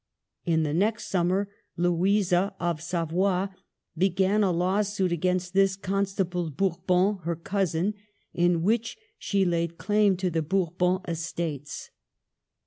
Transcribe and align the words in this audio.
In 0.45 0.63
the 0.63 0.73
next 0.73 1.11
summer 1.11 1.47
Louisa 1.77 2.55
of 2.59 2.81
Savoy 2.81 3.49
began 3.95 4.41
a 4.43 4.51
lawsuit 4.51 5.11
against 5.11 5.53
this 5.53 5.75
Constable 5.75 6.49
Bourbon, 6.49 7.19
her 7.23 7.35
cousin, 7.35 7.93
in 8.33 8.63
which 8.63 8.97
she 9.19 9.45
laid 9.45 9.77
claim 9.77 10.17
to 10.17 10.31
the 10.31 10.41
Bourbon 10.41 11.01
estates. 11.07 11.91